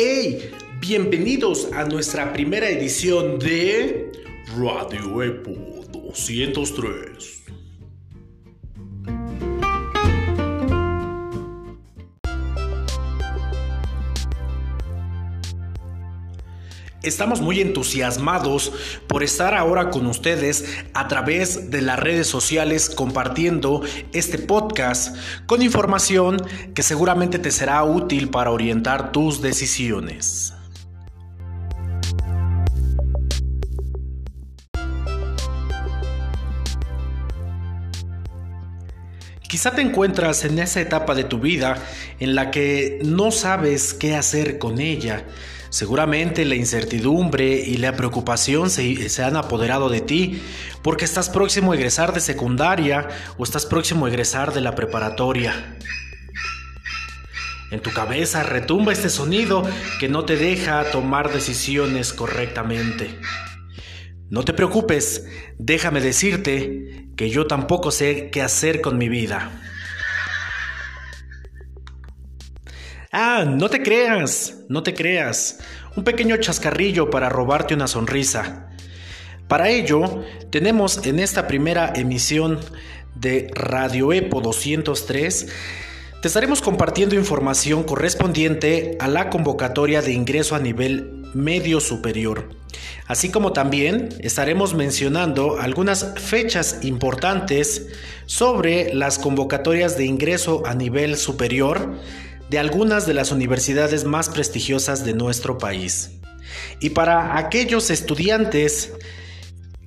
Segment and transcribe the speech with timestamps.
[0.00, 0.52] ¡Hey!
[0.80, 4.12] Bienvenidos a nuestra primera edición de
[4.56, 5.50] Radio Epo
[5.90, 7.57] 203.
[17.08, 18.70] Estamos muy entusiasmados
[19.06, 25.16] por estar ahora con ustedes a través de las redes sociales compartiendo este podcast
[25.46, 26.36] con información
[26.74, 30.52] que seguramente te será útil para orientar tus decisiones.
[39.48, 41.82] Quizá te encuentras en esa etapa de tu vida
[42.20, 45.24] en la que no sabes qué hacer con ella
[45.70, 50.42] Seguramente la incertidumbre y la preocupación se, han apoderado de ti
[50.82, 55.76] porque estás próximo a egresar de secundaria o estás próximo a egresar de la preparatoria.
[57.70, 59.62] En tu cabeza retumba este sonido
[60.00, 63.18] que no te deja tomar decisiones correctamente.
[64.30, 65.26] No te preocupes,
[65.58, 69.50] déjame decirte que yo tampoco sé qué hacer con mi vida.
[73.20, 75.58] Ah, no te creas, no te creas.
[75.96, 78.68] Un pequeño chascarrillo para robarte una sonrisa.
[79.48, 82.60] Para ello, tenemos en esta primera emisión
[83.16, 85.48] de Radio Epo 203,
[86.22, 92.50] te estaremos compartiendo información correspondiente a la convocatoria de ingreso a nivel medio superior.
[93.08, 97.88] Así como también estaremos mencionando algunas fechas importantes
[98.26, 101.98] sobre las convocatorias de ingreso a nivel superior
[102.50, 106.12] de algunas de las universidades más prestigiosas de nuestro país.
[106.80, 108.92] Y para aquellos estudiantes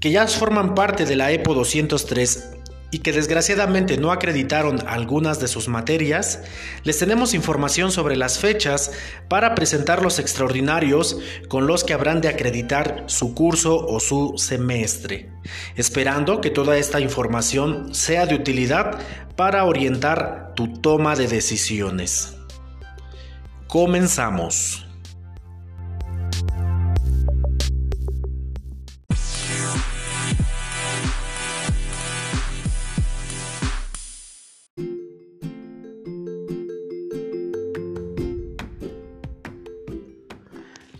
[0.00, 2.50] que ya forman parte de la EPO 203
[2.92, 6.42] y que desgraciadamente no acreditaron algunas de sus materias,
[6.84, 8.92] les tenemos información sobre las fechas
[9.28, 15.28] para presentar los extraordinarios con los que habrán de acreditar su curso o su semestre,
[15.74, 18.98] esperando que toda esta información sea de utilidad
[19.34, 22.35] para orientar tu toma de decisiones.
[23.78, 24.86] Comenzamos.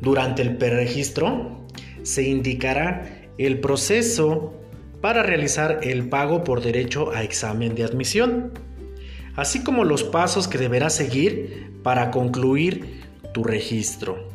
[0.00, 1.66] Durante el preregistro
[2.02, 4.59] se indicará el proceso
[5.00, 8.52] para realizar el pago por derecho a examen de admisión,
[9.36, 13.00] así como los pasos que deberás seguir para concluir
[13.32, 14.28] tu registro.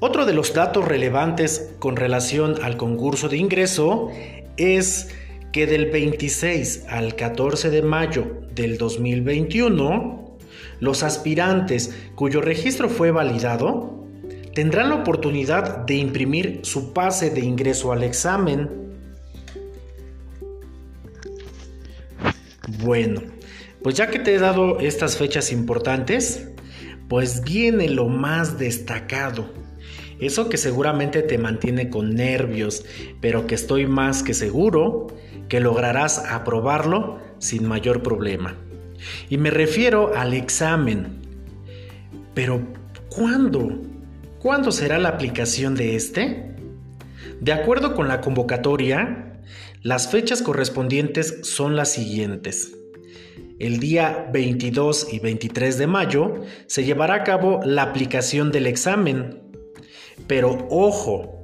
[0.00, 4.10] Otro de los datos relevantes con relación al concurso de ingreso
[4.56, 5.08] es
[5.52, 10.36] que del 26 al 14 de mayo del 2021,
[10.80, 13.98] los aspirantes cuyo registro fue validado
[14.54, 18.87] tendrán la oportunidad de imprimir su pase de ingreso al examen
[22.76, 23.22] Bueno,
[23.82, 26.48] pues ya que te he dado estas fechas importantes,
[27.08, 29.48] pues viene lo más destacado.
[30.20, 32.84] Eso que seguramente te mantiene con nervios,
[33.20, 35.06] pero que estoy más que seguro
[35.48, 38.56] que lograrás aprobarlo sin mayor problema.
[39.30, 41.20] Y me refiero al examen.
[42.34, 42.60] Pero,
[43.08, 43.80] ¿cuándo?
[44.40, 46.54] ¿Cuándo será la aplicación de este?
[47.40, 49.27] De acuerdo con la convocatoria,
[49.82, 52.76] las fechas correspondientes son las siguientes.
[53.58, 59.40] El día 22 y 23 de mayo se llevará a cabo la aplicación del examen.
[60.26, 61.42] Pero ojo,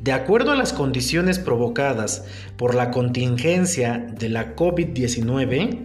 [0.00, 2.24] de acuerdo a las condiciones provocadas
[2.56, 5.84] por la contingencia de la COVID-19,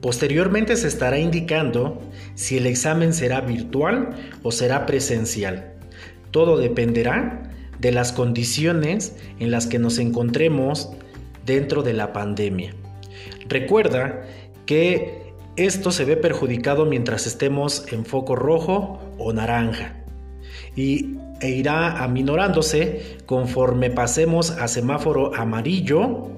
[0.00, 2.00] posteriormente se estará indicando
[2.34, 4.10] si el examen será virtual
[4.42, 5.74] o será presencial.
[6.30, 10.90] Todo dependerá de las condiciones en las que nos encontremos
[11.44, 12.74] dentro de la pandemia.
[13.48, 14.24] Recuerda
[14.66, 15.24] que
[15.56, 19.96] esto se ve perjudicado mientras estemos en foco rojo o naranja
[20.74, 26.28] y, e irá aminorándose conforme pasemos a semáforo amarillo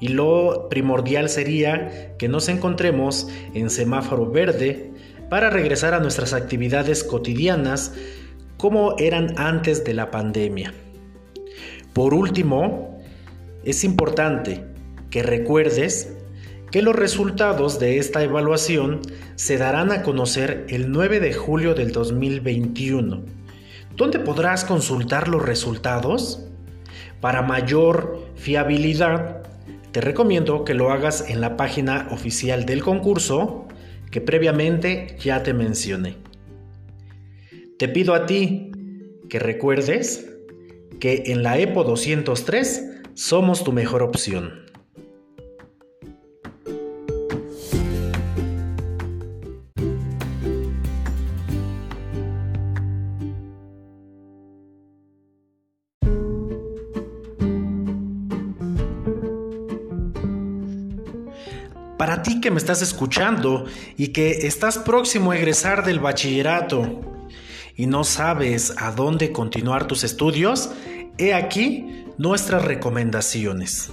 [0.00, 4.90] y lo primordial sería que nos encontremos en semáforo verde
[5.30, 7.92] para regresar a nuestras actividades cotidianas
[8.56, 10.72] como eran antes de la pandemia.
[11.92, 12.98] Por último,
[13.64, 14.64] es importante
[15.10, 16.16] que recuerdes
[16.70, 19.00] que los resultados de esta evaluación
[19.36, 23.22] se darán a conocer el 9 de julio del 2021.
[23.96, 26.48] ¿Dónde podrás consultar los resultados?
[27.20, 29.44] Para mayor fiabilidad,
[29.92, 33.68] te recomiendo que lo hagas en la página oficial del concurso
[34.10, 36.16] que previamente ya te mencioné.
[37.76, 38.70] Te pido a ti
[39.28, 40.30] que recuerdes
[41.00, 44.62] que en la EPO 203 somos tu mejor opción.
[61.98, 63.64] Para ti que me estás escuchando
[63.96, 67.13] y que estás próximo a egresar del bachillerato,
[67.74, 70.70] y no sabes a dónde continuar tus estudios,
[71.18, 73.90] he aquí nuestras recomendaciones.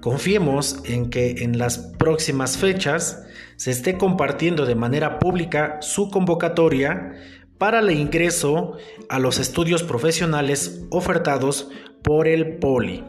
[0.00, 3.24] Confiemos en que en las próximas fechas
[3.56, 7.14] se esté compartiendo de manera pública su convocatoria
[7.58, 8.76] para el ingreso
[9.08, 11.70] a los estudios profesionales ofertados
[12.02, 13.04] por el POLI.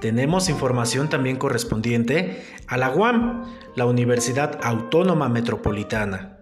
[0.00, 3.44] Tenemos información también correspondiente a la UAM,
[3.76, 6.38] la Universidad Autónoma Metropolitana.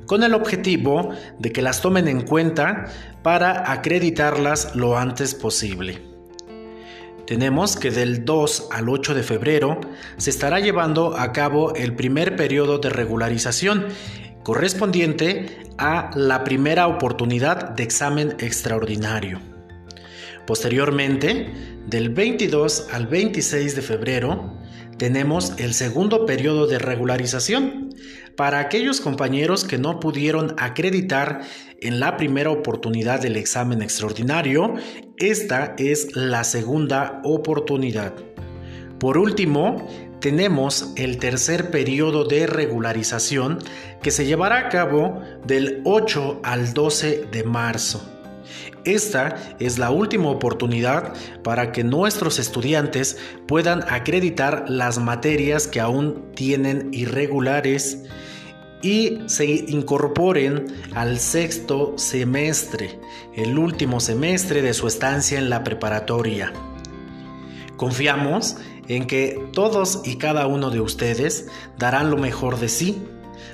[0.06, 2.86] con el objetivo de que las tomen en cuenta
[3.22, 6.09] para acreditarlas lo antes posible.
[7.30, 9.80] Tenemos que del 2 al 8 de febrero
[10.16, 13.86] se estará llevando a cabo el primer periodo de regularización
[14.42, 19.40] correspondiente a la primera oportunidad de examen extraordinario.
[20.44, 21.52] Posteriormente,
[21.86, 24.58] del 22 al 26 de febrero,
[24.98, 27.94] tenemos el segundo periodo de regularización
[28.40, 31.42] para aquellos compañeros que no pudieron acreditar
[31.78, 34.76] en la primera oportunidad del examen extraordinario.
[35.18, 38.14] Esta es la segunda oportunidad.
[38.98, 39.86] Por último,
[40.20, 43.58] tenemos el tercer periodo de regularización
[44.00, 48.02] que se llevará a cabo del 8 al 12 de marzo.
[48.86, 51.12] Esta es la última oportunidad
[51.44, 58.06] para que nuestros estudiantes puedan acreditar las materias que aún tienen irregulares
[58.82, 62.98] y se incorporen al sexto semestre,
[63.34, 66.52] el último semestre de su estancia en la preparatoria.
[67.76, 68.56] Confiamos
[68.88, 73.02] en que todos y cada uno de ustedes darán lo mejor de sí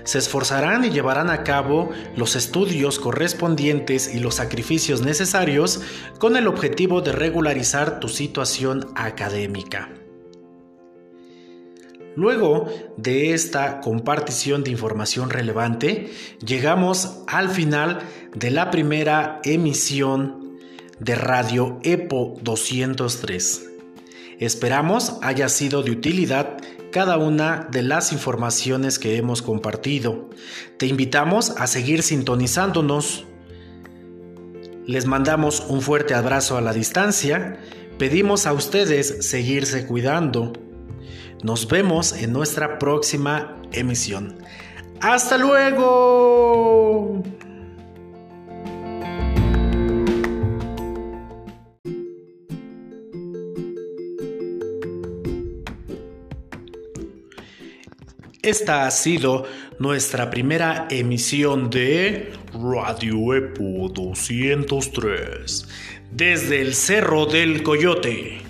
[0.06, 5.80] se esforzarán y llevarán a cabo los estudios correspondientes y los sacrificios necesarios
[6.18, 9.90] con el objetivo de regularizar tu situación académica.
[12.16, 16.10] Luego de esta compartición de información relevante,
[16.44, 18.00] llegamos al final
[18.34, 20.58] de la primera emisión
[20.98, 23.66] de Radio EPO 203.
[24.38, 26.56] Esperamos haya sido de utilidad
[26.90, 30.30] cada una de las informaciones que hemos compartido.
[30.78, 33.26] Te invitamos a seguir sintonizándonos.
[34.86, 37.58] Les mandamos un fuerte abrazo a la distancia.
[37.98, 40.54] Pedimos a ustedes seguirse cuidando.
[41.46, 44.36] Nos vemos en nuestra próxima emisión.
[45.00, 47.22] ¡Hasta luego!
[58.42, 59.44] Esta ha sido
[59.78, 65.68] nuestra primera emisión de Radio Epo 203
[66.10, 68.45] desde el Cerro del Coyote.